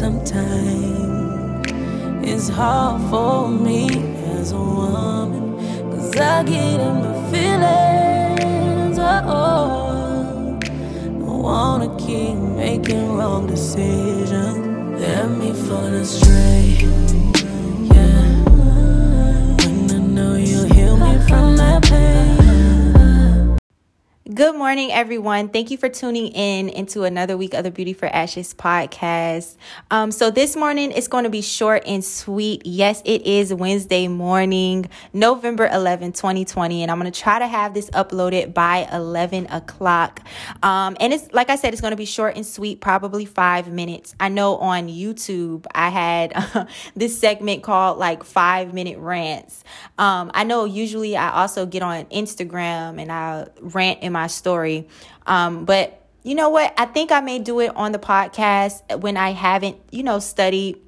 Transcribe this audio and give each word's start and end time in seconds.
sometimes 0.00 1.66
it's 2.26 2.48
hard 2.48 3.02
for 3.10 3.46
me 3.50 3.86
as 4.38 4.52
a 4.52 4.56
woman. 4.56 5.58
Cause 5.90 6.16
I 6.16 6.42
get 6.42 6.80
in 6.80 6.94
my 7.04 7.14
feelings. 7.30 8.98
Oh, 8.98 10.58
I 10.64 11.32
wanna 11.46 11.94
keep 11.98 12.34
making 12.34 13.14
wrong 13.14 13.46
decisions. 13.46 14.56
Let 14.98 15.28
me 15.38 15.52
fall 15.52 15.92
astray. 16.04 17.39
Good 24.40 24.56
morning, 24.56 24.90
everyone. 24.90 25.50
Thank 25.50 25.70
you 25.70 25.76
for 25.76 25.90
tuning 25.90 26.28
in 26.28 26.70
into 26.70 27.02
another 27.02 27.36
week 27.36 27.52
of 27.52 27.62
the 27.62 27.70
Beauty 27.70 27.92
for 27.92 28.06
Ashes 28.06 28.54
podcast. 28.54 29.54
Um, 29.90 30.10
so 30.10 30.30
this 30.30 30.56
morning 30.56 30.92
is 30.92 31.08
going 31.08 31.24
to 31.24 31.30
be 31.30 31.42
short 31.42 31.82
and 31.86 32.02
sweet. 32.02 32.62
Yes, 32.64 33.02
it 33.04 33.26
is 33.26 33.52
Wednesday 33.52 34.08
morning, 34.08 34.88
November 35.12 35.68
11, 35.70 36.12
2020, 36.12 36.82
and 36.82 36.90
I'm 36.90 36.98
going 36.98 37.12
to 37.12 37.20
try 37.20 37.38
to 37.38 37.46
have 37.46 37.74
this 37.74 37.90
uploaded 37.90 38.54
by 38.54 38.88
11 38.90 39.48
o'clock. 39.48 40.22
Um, 40.62 40.96
and 41.00 41.12
it's 41.12 41.30
like 41.34 41.50
I 41.50 41.56
said, 41.56 41.74
it's 41.74 41.82
going 41.82 41.90
to 41.90 41.98
be 41.98 42.06
short 42.06 42.36
and 42.36 42.46
sweet, 42.46 42.80
probably 42.80 43.26
five 43.26 43.70
minutes. 43.70 44.14
I 44.18 44.30
know 44.30 44.56
on 44.56 44.88
YouTube 44.88 45.66
I 45.74 45.90
had 45.90 46.66
this 46.96 47.20
segment 47.20 47.62
called 47.62 47.98
like 47.98 48.24
five 48.24 48.72
minute 48.72 48.98
rants. 49.00 49.64
Um, 49.98 50.30
I 50.32 50.44
know 50.44 50.64
usually 50.64 51.14
I 51.14 51.30
also 51.30 51.66
get 51.66 51.82
on 51.82 52.06
Instagram 52.06 52.98
and 52.98 53.12
I 53.12 53.46
rant 53.60 54.02
in 54.02 54.14
my 54.14 54.29
story. 54.30 54.88
Um, 55.26 55.64
but 55.64 56.00
you 56.22 56.34
know 56.34 56.50
what? 56.50 56.72
I 56.76 56.86
think 56.86 57.12
I 57.12 57.20
may 57.20 57.38
do 57.38 57.60
it 57.60 57.74
on 57.76 57.92
the 57.92 57.98
podcast 57.98 59.00
when 59.00 59.16
I 59.16 59.30
haven't, 59.30 59.78
you 59.90 60.02
know, 60.02 60.18
studied 60.18 60.78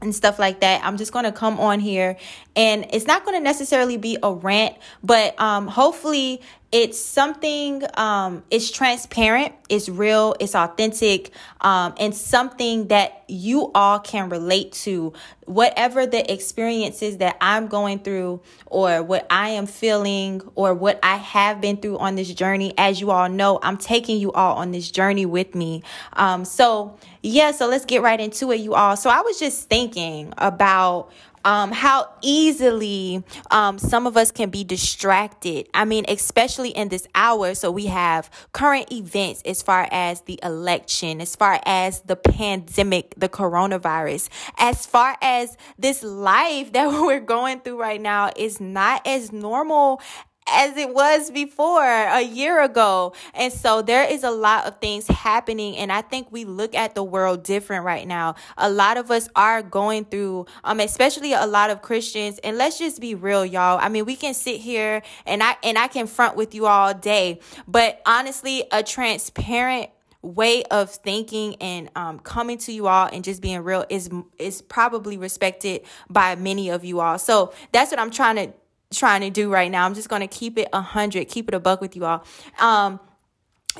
and 0.00 0.14
stuff 0.14 0.38
like 0.38 0.60
that. 0.60 0.84
I'm 0.84 0.96
just 0.96 1.12
going 1.12 1.24
to 1.24 1.32
come 1.32 1.58
on 1.58 1.80
here 1.80 2.16
and 2.54 2.86
it's 2.92 3.06
not 3.06 3.24
going 3.24 3.36
to 3.36 3.42
necessarily 3.42 3.96
be 3.96 4.18
a 4.22 4.32
rant, 4.32 4.76
but 5.02 5.38
um 5.40 5.66
hopefully 5.66 6.42
it's 6.74 6.98
something 6.98 7.84
um 7.94 8.42
it's 8.50 8.68
transparent, 8.68 9.54
it's 9.68 9.88
real, 9.88 10.34
it's 10.40 10.56
authentic, 10.56 11.30
um 11.60 11.94
and 12.00 12.12
something 12.12 12.88
that 12.88 13.22
you 13.28 13.70
all 13.76 14.00
can 14.00 14.28
relate 14.28 14.72
to 14.72 15.12
whatever 15.46 16.04
the 16.04 16.32
experiences 16.32 17.18
that 17.18 17.36
I'm 17.40 17.68
going 17.68 18.00
through 18.00 18.42
or 18.66 19.04
what 19.04 19.24
I 19.30 19.50
am 19.50 19.66
feeling 19.66 20.42
or 20.56 20.74
what 20.74 20.98
I 21.02 21.16
have 21.16 21.60
been 21.60 21.76
through 21.76 21.98
on 21.98 22.16
this 22.16 22.34
journey 22.34 22.74
as 22.76 23.00
you 23.00 23.12
all 23.12 23.28
know, 23.28 23.60
I'm 23.62 23.76
taking 23.76 24.18
you 24.18 24.32
all 24.32 24.56
on 24.56 24.72
this 24.72 24.90
journey 24.90 25.26
with 25.26 25.54
me. 25.54 25.84
Um 26.14 26.44
so 26.44 26.98
yeah, 27.22 27.52
so 27.52 27.68
let's 27.68 27.84
get 27.84 28.02
right 28.02 28.18
into 28.18 28.50
it 28.50 28.60
you 28.60 28.74
all. 28.74 28.96
So 28.96 29.10
I 29.10 29.20
was 29.20 29.38
just 29.38 29.68
thinking 29.68 30.34
about 30.38 31.12
um, 31.44 31.72
how 31.72 32.08
easily 32.22 33.22
um, 33.50 33.78
some 33.78 34.06
of 34.06 34.16
us 34.16 34.30
can 34.30 34.50
be 34.50 34.64
distracted. 34.64 35.68
I 35.74 35.84
mean, 35.84 36.04
especially 36.08 36.70
in 36.70 36.88
this 36.88 37.06
hour. 37.14 37.54
So 37.54 37.70
we 37.70 37.86
have 37.86 38.30
current 38.52 38.92
events 38.92 39.42
as 39.44 39.62
far 39.62 39.88
as 39.90 40.22
the 40.22 40.38
election, 40.42 41.20
as 41.20 41.36
far 41.36 41.60
as 41.64 42.00
the 42.00 42.16
pandemic, 42.16 43.14
the 43.16 43.28
coronavirus, 43.28 44.28
as 44.58 44.86
far 44.86 45.16
as 45.20 45.56
this 45.78 46.02
life 46.02 46.72
that 46.72 46.88
we're 46.88 47.20
going 47.20 47.60
through 47.60 47.80
right 47.80 48.00
now 48.00 48.30
is 48.36 48.60
not 48.60 49.06
as 49.06 49.32
normal 49.32 50.00
as 50.46 50.76
it 50.76 50.92
was 50.92 51.30
before 51.30 51.84
a 51.84 52.20
year 52.20 52.62
ago. 52.62 53.14
And 53.34 53.52
so 53.52 53.82
there 53.82 54.04
is 54.04 54.24
a 54.24 54.30
lot 54.30 54.66
of 54.66 54.78
things 54.78 55.06
happening 55.06 55.76
and 55.76 55.90
I 55.90 56.02
think 56.02 56.28
we 56.30 56.44
look 56.44 56.74
at 56.74 56.94
the 56.94 57.02
world 57.02 57.42
different 57.42 57.84
right 57.84 58.06
now. 58.06 58.34
A 58.58 58.70
lot 58.70 58.96
of 58.96 59.10
us 59.10 59.28
are 59.34 59.62
going 59.62 60.04
through 60.04 60.46
um 60.62 60.80
especially 60.80 61.32
a 61.32 61.46
lot 61.46 61.70
of 61.70 61.82
Christians 61.82 62.38
and 62.44 62.58
let's 62.58 62.78
just 62.78 63.00
be 63.00 63.14
real 63.14 63.44
y'all. 63.44 63.78
I 63.80 63.88
mean, 63.88 64.04
we 64.04 64.16
can 64.16 64.34
sit 64.34 64.60
here 64.60 65.02
and 65.26 65.42
I 65.42 65.56
and 65.62 65.78
I 65.78 65.88
can 65.88 66.06
front 66.06 66.36
with 66.36 66.54
you 66.54 66.66
all 66.66 66.92
day, 66.92 67.40
but 67.66 68.02
honestly, 68.06 68.64
a 68.70 68.82
transparent 68.82 69.90
way 70.24 70.62
of 70.64 70.90
thinking 70.90 71.54
and 71.56 71.90
um, 71.94 72.18
coming 72.18 72.56
to 72.56 72.72
you 72.72 72.86
all 72.86 73.06
and 73.12 73.22
just 73.22 73.42
being 73.42 73.62
real 73.62 73.84
is 73.90 74.10
is 74.38 74.62
probably 74.62 75.18
respected 75.18 75.82
by 76.08 76.34
many 76.34 76.70
of 76.70 76.84
you 76.84 77.00
all. 77.00 77.18
So 77.18 77.52
that's 77.72 77.90
what 77.90 78.00
I'm 78.00 78.10
trying 78.10 78.36
to 78.36 78.52
trying 78.94 79.20
to 79.20 79.30
do 79.30 79.50
right 79.50 79.70
now. 79.70 79.84
I'm 79.84 79.94
just 79.94 80.08
going 80.08 80.20
to 80.20 80.28
keep 80.28 80.58
it 80.58 80.68
a 80.72 80.80
hundred, 80.80 81.28
keep 81.28 81.48
it 81.48 81.54
a 81.54 81.60
buck 81.60 81.80
with 81.80 81.96
you 81.96 82.04
all. 82.04 82.24
Um, 82.60 83.00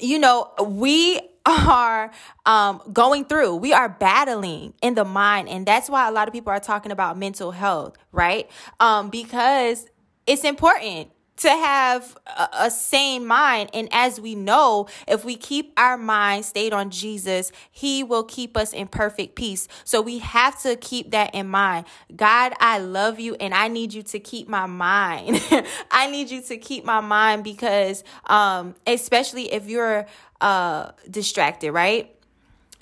you 0.00 0.19
know, 0.19 0.50
we 0.62 1.20
are 1.47 2.10
um, 2.47 2.80
going 2.92 3.25
through, 3.26 3.56
we 3.56 3.72
are 3.72 3.88
battling 3.88 4.75
in 4.82 4.94
the 4.94 5.04
mind. 5.04 5.48
And 5.48 5.66
that's 5.66 5.88
why 5.88 6.08
a 6.08 6.10
lot 6.10 6.28
of 6.28 6.32
people 6.32 6.52
are 6.52 6.60
talking 6.60 6.91
about 6.91 7.19
mental 7.19 7.50
health, 7.50 7.97
right? 8.12 8.50
Um, 8.80 9.10
because 9.10 9.86
it's 10.26 10.44
important 10.44 11.10
to 11.39 11.49
have 11.49 12.17
a, 12.27 12.49
a, 12.61 12.71
sane 12.71 13.27
mind. 13.27 13.71
And 13.75 13.89
as 13.93 14.21
we 14.21 14.34
know, 14.34 14.89
if 15.09 15.25
we 15.25 15.37
keep 15.37 15.72
our 15.77 15.97
mind 15.97 16.45
stayed 16.45 16.72
on 16.72 16.91
Jesus, 16.91 17.50
He 17.71 18.03
will 18.03 18.25
keep 18.25 18.56
us 18.56 18.72
in 18.72 18.87
perfect 18.87 19.34
peace. 19.34 19.69
So 19.84 20.00
we 20.00 20.19
have 20.19 20.61
to 20.62 20.77
keep 20.77 21.11
that 21.11 21.34
in 21.34 21.49
mind. 21.49 21.87
God, 22.15 22.55
I 22.61 22.78
love 22.78 23.19
you 23.19 23.34
and 23.37 23.53
I 23.55 23.69
need 23.69 23.93
you 23.93 24.03
to 24.05 24.21
keep 24.21 24.49
my 24.49 24.67
mind. 24.67 25.43
I 25.91 26.11
need 26.11 26.31
you 26.31 26.43
to 26.43 26.56
keep 26.56 26.84
my 26.84 27.00
mind 27.00 27.44
because, 27.44 28.05
um, 28.27 28.75
especially 28.87 29.53
if 29.53 29.69
you're 29.69 30.06
uh 30.41 30.91
distracted, 31.11 31.73
right? 31.73 32.15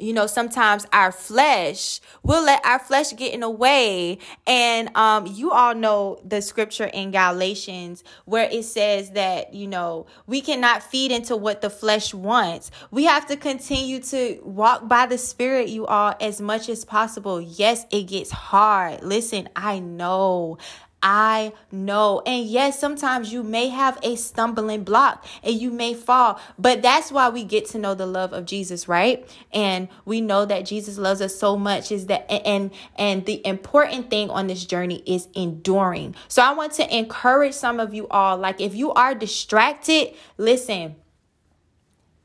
You 0.03 0.13
know 0.13 0.27
sometimes 0.27 0.87
our 0.93 1.13
flesh 1.13 2.01
will 2.23 2.45
let 2.45 2.65
our 2.65 2.79
flesh 2.79 3.15
get 3.17 3.33
in 3.33 3.41
the 3.41 3.51
way. 3.51 4.19
And 4.47 4.95
um 4.97 5.27
you 5.27 5.53
all 5.53 5.75
know 5.75 6.21
the 6.25 6.43
scripture 6.43 6.91
in 6.93 7.11
galatians 7.11 8.03
where 8.25 8.49
it 8.51 8.65
says 8.65 9.13
that 9.13 9.55
you 9.55 9.67
know 9.67 10.07
we 10.27 10.41
cannot 10.41 10.83
feed 10.83 11.13
into 11.13 11.37
what 11.37 11.61
the 11.61 11.71
flesh 11.71 12.13
wants. 12.13 12.71
We 12.91 13.05
have 13.05 13.27
to 13.27 13.37
continue 13.37 14.01
to 14.01 14.41
walk 14.43 14.89
by 14.89 15.07
the 15.07 15.19
spirit 15.19 15.69
you 15.69 15.87
all 15.87 16.15
as 16.21 16.41
much 16.41 16.69
as 16.69 16.85
possible. 16.85 17.41
Yes 17.41 17.87
it 17.91 18.05
gets 18.05 18.31
hard. 18.31 19.03
Listen 19.03 19.49
i 19.57 19.79
know 19.79 20.59
I 21.03 21.53
know. 21.73 22.23
And 22.25 22.47
yes, 22.47 22.79
sometimes 22.79 23.33
you 23.33 23.43
may 23.43 23.69
have 23.69 23.99
a 24.03 24.15
stumbling 24.17 24.85
block 24.85 25.27
and 25.43 25.55
you 25.55 25.71
may 25.71 25.95
fall, 25.95 26.39
but 26.59 26.81
that's 26.81 27.11
why 27.11 27.29
we 27.29 27.43
get 27.43 27.67
to 27.71 27.79
know 27.79 27.95
the 27.95 28.07
love 28.07 28.33
of 28.33 28.47
Jesus, 28.47 28.87
right? 28.87 29.29
And 29.53 29.89
we 30.05 30.21
know 30.21 30.45
that 30.45 30.65
Jesus 30.65 30.99
loves 30.99 31.21
us 31.21 31.35
so 31.35 31.57
much 31.57 31.91
is 31.91 32.07
that 32.07 32.31
and 32.31 32.71
and 32.97 33.27
the 33.27 33.45
important 33.47 34.11
thing 34.11 34.31
on 34.31 34.47
this 34.47 34.65
journey 34.65 35.03
is 35.05 35.29
enduring. 35.35 36.15
So 36.29 36.43
I 36.43 36.53
want 36.53 36.73
to 36.75 36.97
encourage 36.97 37.55
some 37.55 37.81
of 37.81 37.93
you 37.93 38.07
all 38.09 38.37
like 38.37 38.61
if 38.61 38.75
you 38.75 38.93
are 38.93 39.15
distracted, 39.15 40.15
listen. 40.39 40.97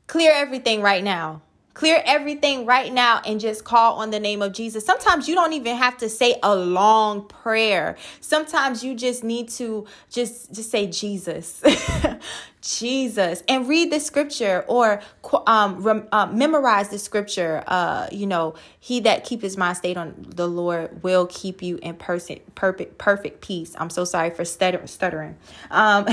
Clear 0.06 0.32
everything 0.32 0.80
right 0.80 1.04
now 1.04 1.42
Clear 1.78 2.02
everything 2.06 2.66
right 2.66 2.92
now 2.92 3.22
and 3.24 3.38
just 3.38 3.62
call 3.62 4.00
on 4.00 4.10
the 4.10 4.18
name 4.18 4.42
of 4.42 4.52
Jesus. 4.52 4.84
Sometimes 4.84 5.28
you 5.28 5.36
don't 5.36 5.52
even 5.52 5.76
have 5.76 5.96
to 5.98 6.08
say 6.08 6.34
a 6.42 6.52
long 6.52 7.28
prayer. 7.28 7.96
Sometimes 8.20 8.82
you 8.82 8.96
just 8.96 9.22
need 9.22 9.48
to 9.50 9.86
just 10.10 10.52
just 10.52 10.72
say 10.72 10.88
Jesus. 10.88 11.62
Jesus 12.60 13.42
and 13.48 13.68
read 13.68 13.92
the 13.92 14.00
scripture 14.00 14.64
or 14.68 15.00
um, 15.46 15.82
rem, 15.82 16.08
uh, 16.12 16.26
memorize 16.26 16.88
the 16.88 16.98
scripture. 16.98 17.62
Uh, 17.66 18.08
you 18.10 18.26
know, 18.26 18.54
he 18.80 19.00
that 19.00 19.24
keep 19.24 19.42
his 19.42 19.56
mind 19.56 19.76
stayed 19.76 19.96
on 19.96 20.14
the 20.28 20.46
Lord 20.46 21.02
will 21.02 21.26
keep 21.26 21.62
you 21.62 21.78
in 21.82 21.94
person, 21.94 22.40
perfect, 22.54 22.98
perfect 22.98 23.40
peace. 23.40 23.74
I'm 23.78 23.90
so 23.90 24.04
sorry 24.04 24.30
for 24.30 24.44
stutter, 24.44 24.86
stuttering. 24.86 25.36
Um, 25.70 26.06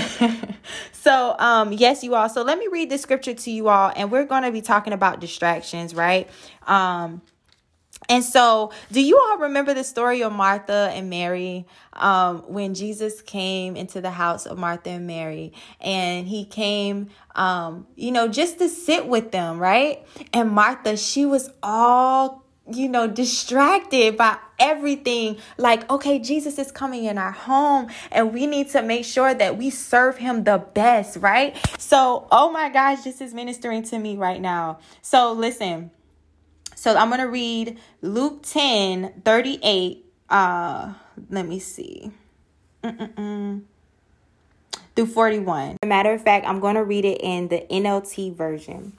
so, 0.91 1.35
um, 1.39 1.73
yes, 1.73 2.03
you 2.03 2.16
all. 2.16 2.29
So 2.29 2.44
let 2.44 2.57
me 2.57 2.67
read 2.72 2.89
the 2.89 2.97
scripture 2.97 3.33
to 3.33 3.51
you 3.51 3.69
all, 3.69 3.91
and 3.95 4.12
we're 4.12 4.25
going 4.25 4.44
to 4.44 4.51
be 4.51 4.62
talking 4.62 4.94
about 4.94 5.19
distractions, 5.19 5.95
right? 5.95 6.30
Um, 6.68 7.21
and 8.07 8.24
so, 8.24 8.71
do 8.92 9.01
you 9.01 9.18
all 9.18 9.39
remember 9.39 9.74
the 9.74 9.83
story 9.83 10.21
of 10.21 10.31
Martha 10.31 10.92
and 10.94 11.09
Mary 11.09 11.65
um, 11.94 12.44
when 12.47 12.75
Jesus 12.75 13.21
came 13.21 13.75
into 13.75 14.00
the 14.00 14.12
house 14.12 14.45
of 14.45 14.57
Martha 14.57 14.92
and 14.92 15.07
Mary? 15.07 15.53
And 15.81 16.27
he 16.27 16.45
came, 16.45 17.09
um, 17.36 17.88
you 17.95 18.12
know, 18.12 18.27
just 18.27 18.59
to 18.59 18.69
sit 18.69 19.07
with 19.07 19.31
them, 19.31 19.57
right? 19.57 20.06
And 20.33 20.51
Martha, 20.51 20.97
she 20.97 21.25
was 21.25 21.50
all, 21.63 22.45
you 22.71 22.89
know, 22.89 23.07
distracted 23.07 24.18
by 24.18 24.38
everything. 24.59 25.38
Like, 25.57 25.89
okay, 25.89 26.19
Jesus 26.19 26.59
is 26.59 26.71
coming 26.71 27.06
in 27.06 27.18
our 27.18 27.31
home, 27.31 27.88
and 28.12 28.33
we 28.33 28.45
need 28.45 28.69
to 28.71 28.83
make 28.83 29.06
sure 29.06 29.33
that 29.33 29.57
we 29.57 29.71
serve 29.71 30.18
him 30.18 30.44
the 30.44 30.59
best, 30.59 31.18
right? 31.18 31.57
So, 31.80 32.27
oh 32.31 32.51
my 32.51 32.69
gosh, 32.69 33.01
this 33.03 33.19
is 33.19 33.33
ministering 33.33 33.81
to 33.83 33.98
me 33.98 34.15
right 34.15 34.41
now. 34.41 34.77
So, 35.01 35.31
listen 35.31 35.89
so 36.75 36.95
I'm 36.95 37.10
going 37.10 37.22
to 37.22 37.27
read 37.27 37.80
Luke 38.01 38.44
10 38.44 39.22
38. 39.24 40.06
Uh, 40.30 40.94
let 41.30 41.48
me 41.48 41.60
see. 41.60 42.12
Mm-mm-mm. 42.83 43.63
Through 44.95 45.06
41. 45.07 45.72
As 45.72 45.77
a 45.81 45.88
matter 45.88 46.13
of 46.13 46.22
fact, 46.22 46.45
I'm 46.48 46.60
going 46.60 46.75
to 46.75 46.83
read 46.83 47.06
it 47.06 47.19
in 47.22 47.48
the 47.48 47.66
NLT 47.69 48.36
version. 48.36 48.94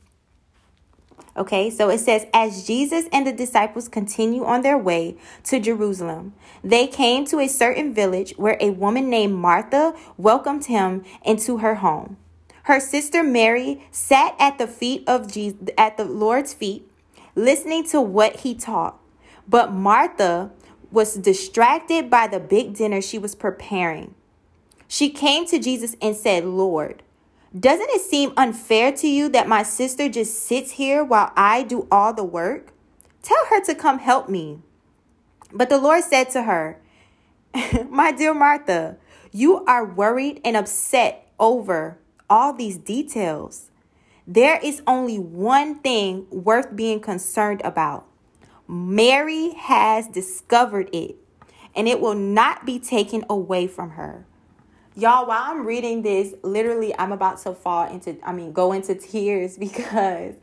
Okay, 1.37 1.69
so 1.69 1.90
it 1.90 1.99
says, 1.99 2.26
as 2.32 2.67
Jesus 2.67 3.05
and 3.12 3.26
the 3.26 3.32
disciples 3.32 3.88
continue 3.88 4.44
on 4.44 4.62
their 4.62 4.78
way 4.78 5.19
to 5.44 5.61
Jerusalem, 5.61 6.32
they 6.64 6.87
came 6.87 7.26
to 7.26 7.40
a 7.40 7.46
certain 7.46 7.93
village 7.93 8.32
where 8.38 8.56
a 8.58 8.70
woman 8.70 9.11
named 9.11 9.34
Martha 9.34 9.94
welcomed 10.17 10.64
him 10.64 11.05
into 11.23 11.58
her 11.58 11.76
home. 11.76 12.17
Her 12.64 12.81
sister 12.81 13.23
Mary 13.23 13.87
sat 13.90 14.34
at 14.38 14.56
the 14.56 14.67
feet 14.67 15.05
of 15.06 15.31
Jesus, 15.31 15.58
at 15.76 15.99
the 15.99 16.06
Lord's 16.06 16.55
feet, 16.55 16.90
listening 17.37 17.85
to 17.85 18.00
what 18.00 18.37
he 18.41 18.55
taught. 18.55 18.99
But 19.47 19.73
Martha 19.73 20.50
was 20.91 21.15
distracted 21.15 22.11
by 22.11 22.27
the 22.27 22.41
big 22.41 22.75
dinner 22.75 23.00
she 23.00 23.19
was 23.19 23.37
preparing. 23.37 24.15
She 24.88 25.11
came 25.11 25.47
to 25.47 25.59
Jesus 25.59 25.94
and 26.03 26.17
said, 26.17 26.44
Lord, 26.44 27.03
doesn't 27.59 27.91
it 27.91 28.00
seem 28.00 28.33
unfair 28.37 28.93
to 28.93 29.06
you 29.06 29.29
that 29.29 29.49
my 29.49 29.62
sister 29.62 30.09
just 30.09 30.41
sits 30.41 30.73
here 30.73 31.05
while 31.05 31.33
I 31.37 31.62
do 31.62 31.87
all 31.91 32.12
the 32.12 32.25
work? 32.25 32.73
Tell 33.23 33.44
her 33.50 33.61
to 33.65 33.75
come 33.75 33.99
help 33.99 34.29
me. 34.29 34.61
But 35.53 35.69
the 35.69 35.79
Lord 35.79 36.05
said 36.05 36.31
to 36.31 36.43
her, 36.43 36.79
My 37.91 38.12
dear 38.12 38.35
Martha, 38.35 38.97
you 39.33 39.65
are 39.65 39.85
worried 39.85 40.41
and 40.44 40.56
upset 40.56 41.29
over 41.38 41.99
all 42.29 42.53
these 42.53 42.79
details. 42.79 43.71
There 44.26 44.58
is 44.62 44.82
only 44.87 45.19
one 45.19 45.76
thing 45.76 46.26
worth 46.31 46.75
being 46.75 47.00
concerned 47.00 47.61
about. 47.64 48.06
Mary 48.67 49.50
has 49.50 50.08
discovered 50.08 50.90
it, 50.93 51.14
and 51.76 51.87
it 51.87 52.00
will 52.00 52.17
not 52.17 52.67
be 52.67 52.81
taken 52.81 53.25
away 53.31 53.69
from 53.69 53.90
her. 53.90 54.26
Y'all, 54.96 55.26
while 55.26 55.43
I'm 55.44 55.64
reading 55.64 56.02
this, 56.02 56.34
literally 56.43 56.93
I'm 56.99 57.12
about 57.12 57.38
to 57.43 57.52
fall 57.52 57.88
into 57.88 58.17
I 58.25 58.32
mean 58.32 58.52
go 58.52 58.73
into 58.73 58.94
tears 58.94 59.56
because 59.58 60.34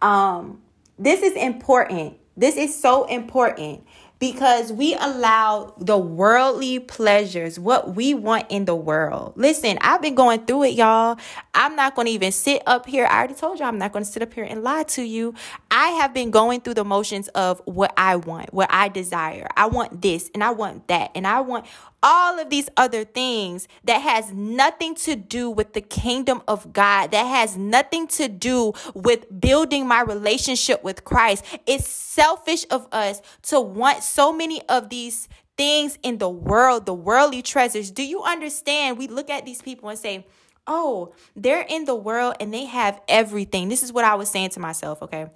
um 0.00 0.62
this 0.98 1.22
is 1.22 1.34
important. 1.34 2.16
This 2.36 2.56
is 2.56 2.80
so 2.80 3.04
important 3.04 3.84
because 4.18 4.72
we 4.72 4.94
allow 4.94 5.74
the 5.78 5.96
worldly 5.96 6.80
pleasures, 6.80 7.58
what 7.58 7.94
we 7.94 8.14
want 8.14 8.46
in 8.48 8.64
the 8.64 8.74
world. 8.74 9.32
Listen, 9.36 9.78
I've 9.80 10.02
been 10.02 10.14
going 10.14 10.44
through 10.44 10.64
it, 10.64 10.74
y'all. 10.74 11.18
I'm 11.54 11.76
not 11.76 11.94
going 11.94 12.06
to 12.06 12.12
even 12.12 12.32
sit 12.32 12.62
up 12.66 12.86
here. 12.86 13.06
I 13.06 13.18
already 13.18 13.34
told 13.34 13.60
you 13.60 13.64
I'm 13.64 13.78
not 13.78 13.92
going 13.92 14.04
to 14.04 14.10
sit 14.10 14.22
up 14.22 14.32
here 14.34 14.44
and 14.44 14.62
lie 14.62 14.82
to 14.84 15.02
you. 15.02 15.34
I 15.70 15.88
have 15.90 16.12
been 16.12 16.30
going 16.30 16.60
through 16.60 16.74
the 16.74 16.84
motions 16.84 17.28
of 17.28 17.62
what 17.64 17.92
I 17.96 18.16
want, 18.16 18.52
what 18.52 18.68
I 18.70 18.88
desire. 18.88 19.46
I 19.56 19.66
want 19.66 20.02
this 20.02 20.30
and 20.34 20.42
I 20.42 20.50
want 20.50 20.88
that 20.88 21.12
and 21.14 21.26
I 21.26 21.40
want 21.40 21.66
all 22.02 22.38
of 22.38 22.50
these 22.50 22.68
other 22.76 23.04
things 23.04 23.68
that 23.84 23.98
has 23.98 24.32
nothing 24.32 24.94
to 24.94 25.16
do 25.16 25.50
with 25.50 25.72
the 25.72 25.80
kingdom 25.80 26.42
of 26.46 26.72
God, 26.72 27.10
that 27.10 27.24
has 27.24 27.56
nothing 27.56 28.06
to 28.08 28.28
do 28.28 28.72
with 28.94 29.40
building 29.40 29.86
my 29.86 30.02
relationship 30.02 30.84
with 30.84 31.04
Christ. 31.04 31.44
It's 31.66 31.88
selfish 31.88 32.64
of 32.70 32.86
us 32.92 33.20
to 33.42 33.60
want 33.60 34.02
so 34.02 34.32
many 34.32 34.62
of 34.68 34.88
these 34.90 35.28
things 35.56 35.98
in 36.02 36.18
the 36.18 36.28
world, 36.28 36.86
the 36.86 36.94
worldly 36.94 37.42
treasures. 37.42 37.90
Do 37.90 38.04
you 38.04 38.22
understand? 38.22 38.96
We 38.96 39.08
look 39.08 39.28
at 39.28 39.44
these 39.44 39.60
people 39.60 39.88
and 39.88 39.98
say, 39.98 40.26
oh, 40.66 41.14
they're 41.34 41.66
in 41.68 41.84
the 41.84 41.94
world 41.96 42.36
and 42.38 42.54
they 42.54 42.66
have 42.66 43.00
everything. 43.08 43.68
This 43.68 43.82
is 43.82 43.92
what 43.92 44.04
I 44.04 44.14
was 44.14 44.30
saying 44.30 44.50
to 44.50 44.60
myself, 44.60 45.02
okay? 45.02 45.28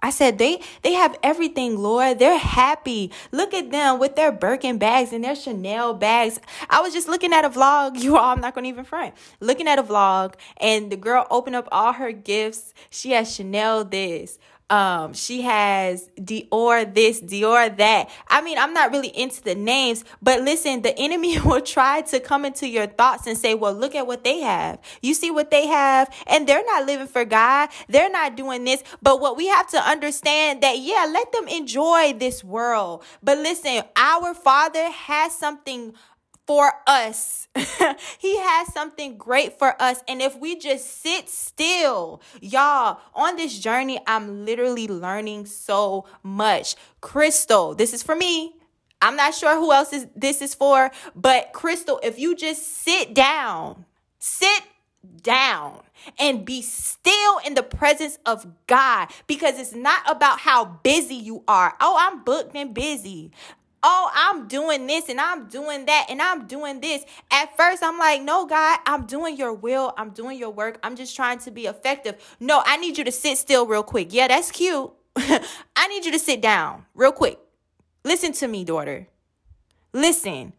I 0.00 0.10
said 0.10 0.38
they 0.38 0.60
they 0.82 0.92
have 0.92 1.16
everything, 1.22 1.78
Lord. 1.78 2.18
They're 2.18 2.38
happy. 2.38 3.10
Look 3.32 3.54
at 3.54 3.70
them 3.70 3.98
with 3.98 4.16
their 4.16 4.32
Birkin 4.32 4.78
bags 4.78 5.12
and 5.12 5.24
their 5.24 5.34
Chanel 5.34 5.94
bags. 5.94 6.40
I 6.68 6.80
was 6.80 6.92
just 6.92 7.08
looking 7.08 7.32
at 7.32 7.44
a 7.44 7.50
vlog. 7.50 7.94
You 8.04 8.18
all, 8.18 8.32
I'm 8.32 8.40
not 8.40 8.54
gonna 8.54 8.68
even 8.68 8.84
front. 8.84 9.14
Looking 9.40 9.66
at 9.66 9.78
a 9.78 9.82
vlog, 9.82 10.34
and 10.58 10.92
the 10.92 10.96
girl 10.96 11.26
opened 11.30 11.56
up 11.56 11.68
all 11.72 11.94
her 11.94 12.12
gifts. 12.12 12.74
She 12.90 13.12
has 13.12 13.34
Chanel 13.34 13.84
this, 13.84 14.38
um, 14.70 15.12
she 15.12 15.42
has 15.42 16.08
Dior 16.18 16.92
this, 16.92 17.20
Dior 17.20 17.76
that. 17.76 18.08
I 18.28 18.40
mean, 18.40 18.58
I'm 18.58 18.72
not 18.72 18.92
really 18.92 19.08
into 19.08 19.42
the 19.42 19.54
names, 19.54 20.04
but 20.22 20.40
listen, 20.40 20.82
the 20.82 20.98
enemy 20.98 21.38
will 21.44 21.60
try 21.60 22.00
to 22.02 22.20
come 22.20 22.44
into 22.44 22.66
your 22.66 22.86
thoughts 22.86 23.26
and 23.26 23.36
say, 23.36 23.54
well, 23.54 23.74
look 23.74 23.94
at 23.94 24.06
what 24.06 24.24
they 24.24 24.40
have. 24.40 24.78
You 25.02 25.14
see 25.14 25.30
what 25.30 25.50
they 25.50 25.66
have, 25.66 26.12
and 26.26 26.46
they're 26.46 26.64
not 26.64 26.86
living 26.86 27.06
for 27.06 27.24
God. 27.24 27.68
They're 27.88 28.10
not 28.10 28.36
doing 28.36 28.64
this. 28.64 28.82
But 29.02 29.20
what 29.20 29.36
we 29.36 29.48
have 29.48 29.68
to 29.68 29.78
understand 29.78 30.62
that, 30.62 30.78
yeah, 30.78 31.06
let 31.12 31.30
them 31.32 31.46
enjoy 31.48 32.14
this 32.14 32.42
world. 32.42 33.04
But 33.22 33.38
listen, 33.38 33.82
our 33.96 34.34
Father 34.34 34.90
has 34.90 35.36
something 35.36 35.94
for 36.46 36.72
us. 36.86 37.48
he 38.18 38.38
has 38.38 38.72
something 38.72 39.16
great 39.16 39.58
for 39.58 39.80
us. 39.80 40.02
And 40.08 40.20
if 40.20 40.36
we 40.38 40.56
just 40.58 41.02
sit 41.02 41.28
still, 41.28 42.20
y'all, 42.40 43.00
on 43.14 43.36
this 43.36 43.58
journey, 43.58 44.00
I'm 44.06 44.44
literally 44.44 44.88
learning 44.88 45.46
so 45.46 46.06
much. 46.22 46.76
Christal, 47.00 47.76
this 47.76 47.94
is 47.94 48.02
for 48.02 48.14
me. 48.14 48.56
I'm 49.00 49.16
not 49.16 49.34
sure 49.34 49.56
who 49.56 49.72
else 49.72 49.92
is 49.92 50.06
this 50.16 50.40
is 50.40 50.54
for, 50.54 50.90
but 51.14 51.52
Christal, 51.52 51.98
if 52.02 52.18
you 52.18 52.34
just 52.34 52.66
sit 52.66 53.14
down, 53.14 53.84
sit 54.18 54.62
down 55.22 55.80
and 56.18 56.44
be 56.44 56.62
still 56.62 57.38
in 57.46 57.54
the 57.54 57.62
presence 57.62 58.18
of 58.24 58.46
God 58.66 59.08
because 59.26 59.58
it's 59.58 59.74
not 59.74 60.02
about 60.10 60.40
how 60.40 60.64
busy 60.64 61.14
you 61.14 61.44
are. 61.46 61.74
Oh, 61.80 61.96
I'm 61.98 62.24
booked 62.24 62.56
and 62.56 62.72
busy 62.72 63.30
oh, 63.84 64.10
I'm 64.14 64.48
doing 64.48 64.86
this 64.86 65.08
and 65.08 65.20
I'm 65.20 65.46
doing 65.46 65.84
that 65.84 66.06
and 66.08 66.20
I'm 66.20 66.46
doing 66.46 66.80
this. 66.80 67.04
At 67.30 67.56
first, 67.56 67.82
I'm 67.82 67.98
like, 67.98 68.22
no, 68.22 68.46
God, 68.46 68.80
I'm 68.86 69.04
doing 69.04 69.36
your 69.36 69.52
will. 69.52 69.92
I'm 69.96 70.10
doing 70.10 70.38
your 70.38 70.50
work. 70.50 70.80
I'm 70.82 70.96
just 70.96 71.14
trying 71.14 71.38
to 71.40 71.50
be 71.50 71.66
effective. 71.66 72.16
No, 72.40 72.62
I 72.64 72.78
need 72.78 72.98
you 72.98 73.04
to 73.04 73.12
sit 73.12 73.38
still 73.38 73.66
real 73.66 73.82
quick. 73.82 74.08
Yeah, 74.12 74.26
that's 74.26 74.50
cute. 74.50 74.90
I 75.16 75.88
need 75.88 76.06
you 76.06 76.12
to 76.12 76.18
sit 76.18 76.40
down 76.40 76.86
real 76.94 77.12
quick. 77.12 77.38
Listen 78.04 78.32
to 78.32 78.48
me, 78.48 78.64
daughter. 78.64 79.06
Listen. 79.92 80.54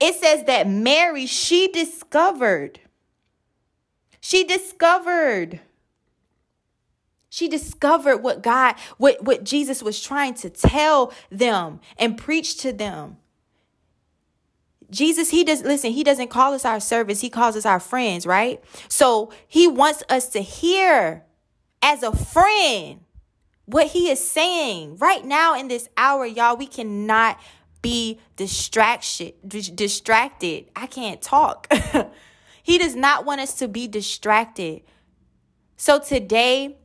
It 0.00 0.14
says 0.14 0.44
that 0.44 0.68
Mary, 0.68 1.26
she 1.26 1.68
discovered. 1.68 2.80
She 4.20 4.44
discovered 4.44 5.60
she 7.38 7.48
discovered 7.48 8.18
what 8.18 8.42
God, 8.42 8.74
what, 8.96 9.22
what 9.22 9.44
Jesus 9.44 9.80
was 9.80 10.02
trying 10.02 10.34
to 10.34 10.50
tell 10.50 11.12
them 11.30 11.78
and 11.96 12.18
preach 12.18 12.56
to 12.58 12.72
them. 12.72 13.18
Jesus, 14.90 15.30
he 15.30 15.44
does 15.44 15.62
listen, 15.62 15.92
he 15.92 16.02
doesn't 16.02 16.28
call 16.28 16.52
us 16.52 16.64
our 16.64 16.80
servants, 16.80 17.20
he 17.20 17.30
calls 17.30 17.54
us 17.56 17.64
our 17.64 17.78
friends, 17.78 18.26
right? 18.26 18.62
So 18.88 19.30
he 19.46 19.68
wants 19.68 20.02
us 20.08 20.28
to 20.30 20.40
hear 20.40 21.24
as 21.80 22.02
a 22.02 22.10
friend 22.10 23.00
what 23.66 23.88
he 23.88 24.10
is 24.10 24.28
saying. 24.28 24.96
Right 24.96 25.24
now 25.24 25.56
in 25.56 25.68
this 25.68 25.88
hour, 25.96 26.26
y'all, 26.26 26.56
we 26.56 26.66
cannot 26.66 27.38
be 27.82 28.18
distraction 28.34 29.32
distracted. 29.46 30.70
I 30.74 30.88
can't 30.88 31.22
talk. 31.22 31.72
he 32.64 32.78
does 32.78 32.96
not 32.96 33.24
want 33.24 33.40
us 33.40 33.54
to 33.56 33.68
be 33.68 33.86
distracted. 33.86 34.82
So 35.76 36.00
today, 36.00 36.78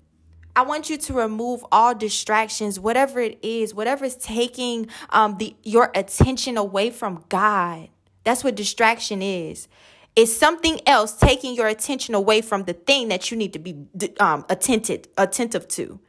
I 0.55 0.61
want 0.61 0.89
you 0.89 0.97
to 0.97 1.13
remove 1.13 1.65
all 1.71 1.95
distractions, 1.95 2.79
whatever 2.79 3.19
it 3.19 3.39
is, 3.41 3.73
whatever 3.73 4.05
is 4.05 4.15
taking 4.15 4.87
um, 5.09 5.37
the 5.37 5.55
your 5.63 5.91
attention 5.95 6.57
away 6.57 6.89
from 6.91 7.23
God. 7.29 7.89
That's 8.23 8.43
what 8.43 8.55
distraction 8.55 9.21
is. 9.21 9.67
It's 10.15 10.35
something 10.35 10.79
else 10.87 11.13
taking 11.13 11.55
your 11.55 11.67
attention 11.67 12.13
away 12.13 12.41
from 12.41 12.65
the 12.65 12.73
thing 12.73 13.07
that 13.07 13.31
you 13.31 13.37
need 13.37 13.53
to 13.53 13.59
be 13.59 13.87
um, 14.19 14.45
attentive 14.47 15.05
attentive 15.17 15.67
to. 15.69 15.99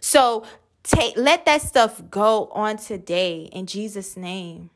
So 0.00 0.44
take 0.82 1.16
let 1.16 1.44
that 1.44 1.60
stuff 1.60 2.02
go 2.10 2.46
on 2.52 2.78
today 2.78 3.50
in 3.52 3.66
Jesus' 3.66 4.16
name 4.16 4.70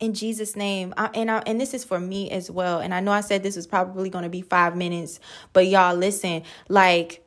in 0.00 0.14
Jesus' 0.14 0.56
name. 0.56 0.94
I, 0.96 1.10
and 1.14 1.30
I, 1.30 1.42
and 1.46 1.60
this 1.60 1.74
is 1.74 1.84
for 1.84 2.00
me 2.00 2.30
as 2.30 2.50
well. 2.50 2.80
And 2.80 2.94
I 2.94 3.00
know 3.00 3.12
I 3.12 3.20
said 3.20 3.42
this 3.42 3.56
was 3.56 3.66
probably 3.66 4.10
going 4.10 4.24
to 4.24 4.30
be 4.30 4.42
five 4.42 4.76
minutes, 4.76 5.20
but 5.52 5.66
y'all 5.66 5.94
listen, 5.94 6.42
like, 6.68 7.26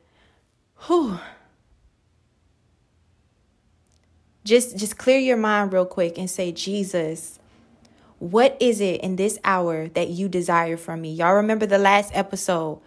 whew. 0.86 1.18
Just 4.44 4.76
just 4.76 4.96
clear 4.96 5.18
your 5.18 5.36
mind 5.36 5.72
real 5.72 5.86
quick 5.86 6.18
and 6.18 6.30
say, 6.30 6.52
Jesus, 6.52 7.40
what 8.18 8.56
is 8.60 8.80
it 8.80 9.00
in 9.00 9.16
this 9.16 9.38
hour 9.42 9.88
that 9.88 10.08
you 10.08 10.28
desire 10.28 10.76
from 10.76 11.00
me? 11.00 11.12
Y'all 11.12 11.34
remember 11.34 11.66
the 11.66 11.78
last 11.78 12.14
episode? 12.14 12.80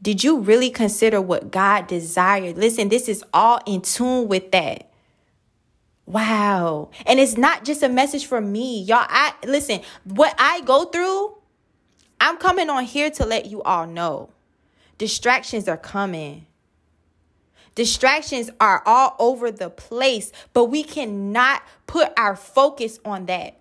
Did 0.00 0.22
you 0.22 0.38
really 0.38 0.70
consider 0.70 1.20
what 1.20 1.50
God 1.50 1.86
desired? 1.86 2.56
Listen, 2.56 2.88
this 2.88 3.08
is 3.08 3.24
all 3.34 3.60
in 3.66 3.80
tune 3.82 4.28
with 4.28 4.52
that. 4.52 4.85
Wow. 6.06 6.90
And 7.04 7.18
it's 7.18 7.36
not 7.36 7.64
just 7.64 7.82
a 7.82 7.88
message 7.88 8.26
for 8.26 8.40
me. 8.40 8.82
Y'all, 8.82 9.06
I 9.08 9.34
listen, 9.44 9.80
what 10.04 10.34
I 10.38 10.60
go 10.60 10.84
through, 10.84 11.36
I'm 12.20 12.38
coming 12.38 12.70
on 12.70 12.84
here 12.84 13.10
to 13.10 13.26
let 13.26 13.46
you 13.46 13.62
all 13.62 13.86
know. 13.86 14.30
Distractions 14.98 15.68
are 15.68 15.76
coming. 15.76 16.46
Distractions 17.74 18.50
are 18.58 18.82
all 18.86 19.16
over 19.18 19.50
the 19.50 19.68
place, 19.68 20.32
but 20.54 20.66
we 20.66 20.82
cannot 20.82 21.62
put 21.86 22.10
our 22.16 22.34
focus 22.34 22.98
on 23.04 23.26
that. 23.26 23.60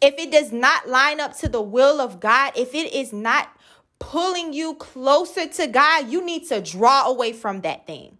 If 0.00 0.14
it 0.16 0.30
does 0.30 0.52
not 0.52 0.88
line 0.88 1.20
up 1.20 1.36
to 1.38 1.48
the 1.48 1.60
will 1.60 2.00
of 2.00 2.20
God, 2.20 2.52
if 2.56 2.74
it 2.74 2.94
is 2.94 3.12
not 3.12 3.50
pulling 3.98 4.52
you 4.52 4.74
closer 4.74 5.46
to 5.46 5.66
God, 5.66 6.08
you 6.08 6.24
need 6.24 6.46
to 6.48 6.62
draw 6.62 7.06
away 7.06 7.32
from 7.32 7.62
that 7.62 7.86
thing 7.86 8.17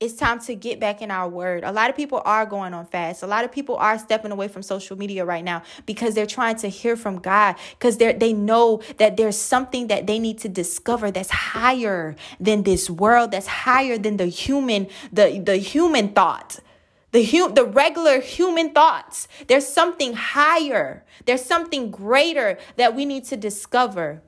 it's 0.00 0.14
time 0.14 0.38
to 0.38 0.54
get 0.54 0.78
back 0.78 1.02
in 1.02 1.10
our 1.10 1.28
word. 1.28 1.64
A 1.64 1.72
lot 1.72 1.90
of 1.90 1.96
people 1.96 2.22
are 2.24 2.46
going 2.46 2.72
on 2.72 2.86
fast. 2.86 3.24
A 3.24 3.26
lot 3.26 3.44
of 3.44 3.50
people 3.50 3.76
are 3.76 3.98
stepping 3.98 4.30
away 4.30 4.46
from 4.46 4.62
social 4.62 4.96
media 4.96 5.24
right 5.24 5.42
now 5.42 5.62
because 5.86 6.14
they're 6.14 6.26
trying 6.26 6.54
to 6.56 6.68
hear 6.68 6.94
from 6.94 7.18
God 7.18 7.56
because 7.70 7.96
they 7.96 8.12
they 8.12 8.32
know 8.32 8.80
that 8.98 9.16
there's 9.16 9.36
something 9.36 9.88
that 9.88 10.06
they 10.06 10.20
need 10.20 10.38
to 10.38 10.48
discover 10.48 11.10
that's 11.10 11.30
higher 11.30 12.14
than 12.38 12.62
this 12.62 12.88
world, 12.88 13.32
that's 13.32 13.48
higher 13.48 13.98
than 13.98 14.18
the 14.18 14.26
human 14.26 14.86
the 15.12 15.40
the 15.44 15.56
human 15.56 16.10
thought. 16.12 16.60
The 17.10 17.24
hu- 17.24 17.52
the 17.52 17.64
regular 17.64 18.20
human 18.20 18.72
thoughts. 18.72 19.26
There's 19.48 19.66
something 19.66 20.12
higher. 20.12 21.04
There's 21.26 21.44
something 21.44 21.90
greater 21.90 22.58
that 22.76 22.94
we 22.94 23.04
need 23.04 23.24
to 23.24 23.36
discover. 23.36 24.22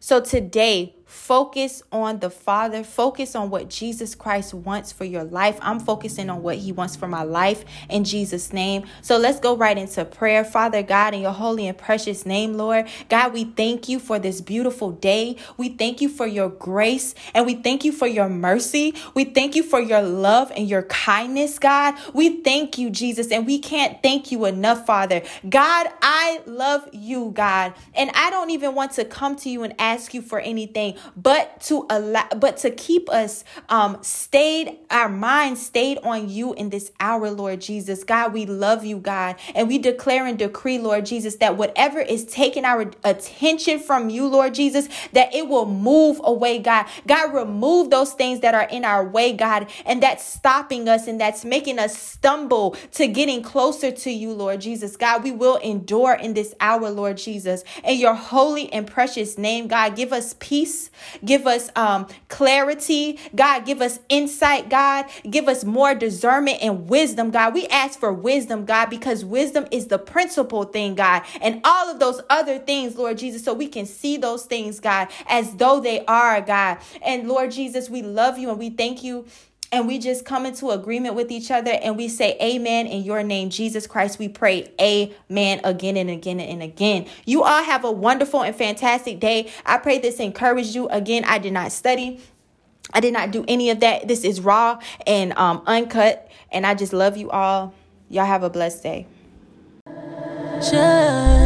So 0.00 0.20
today, 0.20 0.96
Focus 1.14 1.82
on 1.90 2.18
the 2.18 2.28
Father. 2.28 2.84
Focus 2.84 3.34
on 3.34 3.48
what 3.48 3.70
Jesus 3.70 4.14
Christ 4.14 4.52
wants 4.52 4.92
for 4.92 5.04
your 5.04 5.24
life. 5.24 5.56
I'm 5.62 5.80
focusing 5.80 6.28
on 6.28 6.42
what 6.42 6.56
He 6.56 6.72
wants 6.72 6.96
for 6.96 7.08
my 7.08 7.22
life 7.22 7.64
in 7.88 8.04
Jesus' 8.04 8.52
name. 8.52 8.84
So 9.00 9.16
let's 9.16 9.40
go 9.40 9.56
right 9.56 9.78
into 9.78 10.04
prayer. 10.04 10.44
Father 10.44 10.82
God, 10.82 11.14
in 11.14 11.22
your 11.22 11.32
holy 11.32 11.66
and 11.66 11.78
precious 11.78 12.26
name, 12.26 12.54
Lord. 12.54 12.88
God, 13.08 13.32
we 13.32 13.44
thank 13.44 13.88
you 13.88 14.00
for 14.00 14.18
this 14.18 14.42
beautiful 14.42 14.90
day. 14.90 15.36
We 15.56 15.70
thank 15.70 16.02
you 16.02 16.10
for 16.10 16.26
your 16.26 16.50
grace 16.50 17.14
and 17.32 17.46
we 17.46 17.54
thank 17.54 17.84
you 17.84 17.92
for 17.92 18.08
your 18.08 18.28
mercy. 18.28 18.94
We 19.14 19.24
thank 19.24 19.54
you 19.54 19.62
for 19.62 19.80
your 19.80 20.02
love 20.02 20.52
and 20.54 20.68
your 20.68 20.82
kindness, 20.82 21.58
God. 21.58 21.94
We 22.12 22.42
thank 22.42 22.76
you, 22.76 22.90
Jesus, 22.90 23.30
and 23.30 23.46
we 23.46 23.60
can't 23.60 24.02
thank 24.02 24.30
you 24.32 24.44
enough, 24.44 24.84
Father. 24.84 25.22
God, 25.48 25.86
I 26.02 26.42
love 26.44 26.88
you, 26.92 27.30
God, 27.34 27.72
and 27.94 28.10
I 28.14 28.30
don't 28.30 28.50
even 28.50 28.74
want 28.74 28.92
to 28.92 29.04
come 29.04 29.36
to 29.36 29.48
you 29.48 29.62
and 29.62 29.74
ask 29.78 30.12
you 30.12 30.20
for 30.20 30.40
anything 30.40 30.96
but 31.16 31.60
to 31.62 31.86
allow 31.90 32.26
but 32.36 32.56
to 32.58 32.70
keep 32.70 33.08
us 33.10 33.44
um 33.68 33.98
stayed 34.02 34.78
our 34.90 35.08
mind 35.08 35.58
stayed 35.58 35.98
on 35.98 36.28
you 36.28 36.54
in 36.54 36.70
this 36.70 36.92
hour 37.00 37.30
lord 37.30 37.60
jesus. 37.60 38.04
God 38.04 38.32
we 38.32 38.46
love 38.46 38.84
you 38.84 38.98
god. 38.98 39.36
And 39.54 39.68
we 39.68 39.78
declare 39.78 40.26
and 40.26 40.38
decree 40.38 40.78
lord 40.78 41.06
jesus 41.06 41.36
that 41.36 41.56
whatever 41.56 42.00
is 42.00 42.24
taking 42.24 42.64
our 42.64 42.90
attention 43.04 43.78
from 43.78 44.10
you 44.10 44.26
lord 44.26 44.54
jesus 44.54 44.88
that 45.12 45.34
it 45.34 45.48
will 45.48 45.66
move 45.66 46.20
away 46.24 46.58
god. 46.58 46.86
God 47.06 47.34
remove 47.34 47.90
those 47.90 48.12
things 48.12 48.40
that 48.40 48.54
are 48.54 48.68
in 48.68 48.84
our 48.84 49.06
way 49.06 49.32
god 49.32 49.70
and 49.86 50.02
that's 50.02 50.24
stopping 50.24 50.88
us 50.88 51.06
and 51.06 51.20
that's 51.20 51.44
making 51.44 51.78
us 51.78 51.96
stumble 51.96 52.76
to 52.92 53.06
getting 53.06 53.42
closer 53.42 53.90
to 53.90 54.10
you 54.10 54.32
lord 54.32 54.60
jesus. 54.60 54.96
God 54.96 55.22
we 55.24 55.32
will 55.32 55.56
endure 55.56 56.14
in 56.14 56.34
this 56.34 56.54
hour 56.60 56.90
lord 56.90 57.16
jesus. 57.16 57.64
In 57.84 57.98
your 57.98 58.14
holy 58.14 58.72
and 58.72 58.86
precious 58.86 59.38
name 59.38 59.68
god 59.68 59.96
give 59.96 60.12
us 60.12 60.34
peace 60.38 60.90
Give 61.24 61.46
us 61.46 61.70
um, 61.76 62.06
clarity. 62.28 63.18
God, 63.34 63.66
give 63.66 63.80
us 63.80 63.98
insight, 64.08 64.68
God. 64.68 65.06
Give 65.28 65.48
us 65.48 65.64
more 65.64 65.94
discernment 65.94 66.58
and 66.62 66.88
wisdom, 66.88 67.30
God. 67.30 67.54
We 67.54 67.66
ask 67.68 67.98
for 67.98 68.12
wisdom, 68.12 68.64
God, 68.64 68.90
because 68.90 69.24
wisdom 69.24 69.66
is 69.70 69.86
the 69.88 69.98
principal 69.98 70.64
thing, 70.64 70.94
God. 70.94 71.22
And 71.40 71.60
all 71.64 71.90
of 71.90 71.98
those 71.98 72.20
other 72.30 72.58
things, 72.58 72.96
Lord 72.96 73.18
Jesus, 73.18 73.44
so 73.44 73.54
we 73.54 73.68
can 73.68 73.86
see 73.86 74.16
those 74.16 74.44
things, 74.44 74.80
God, 74.80 75.08
as 75.26 75.54
though 75.56 75.80
they 75.80 76.04
are, 76.06 76.40
God. 76.40 76.78
And 77.02 77.28
Lord 77.28 77.50
Jesus, 77.50 77.90
we 77.90 78.02
love 78.02 78.38
you 78.38 78.50
and 78.50 78.58
we 78.58 78.70
thank 78.70 79.02
you 79.02 79.26
and 79.74 79.88
we 79.88 79.98
just 79.98 80.24
come 80.24 80.46
into 80.46 80.70
agreement 80.70 81.16
with 81.16 81.32
each 81.32 81.50
other 81.50 81.72
and 81.72 81.96
we 81.96 82.08
say 82.08 82.38
amen 82.40 82.86
in 82.86 83.02
your 83.02 83.24
name 83.24 83.50
jesus 83.50 83.86
christ. 83.88 84.20
We 84.20 84.28
pray 84.28 84.72
amen 84.80 85.60
again 85.64 85.96
and 85.96 86.08
again 86.08 86.38
and 86.38 86.62
again. 86.62 87.06
You 87.26 87.42
all 87.42 87.62
have 87.62 87.84
a 87.84 87.90
wonderful 87.90 88.42
and 88.44 88.54
fantastic 88.54 89.18
day. 89.18 89.50
I 89.66 89.78
pray 89.78 89.98
this 89.98 90.20
encouraged 90.20 90.76
you. 90.76 90.88
Again 90.88 91.24
i 91.24 91.38
did 91.38 91.52
not 91.52 91.72
study. 91.72 92.20
I 92.92 93.00
did 93.00 93.12
not 93.12 93.32
do 93.32 93.44
any 93.48 93.70
of 93.70 93.80
that. 93.80 94.06
This 94.06 94.22
is 94.22 94.40
raw 94.40 94.78
and 95.06 95.32
um, 95.32 95.62
uncut. 95.66 96.30
And 96.52 96.64
i 96.64 96.74
just 96.74 96.92
love 96.92 97.16
you 97.16 97.30
all. 97.30 97.74
Y'all 98.08 98.26
have 98.26 98.44
a 98.44 98.50
blessed 98.50 98.82
day. 98.84 99.06
Just 100.60 101.43